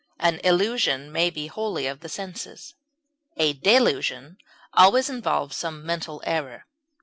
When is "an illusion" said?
0.17-1.11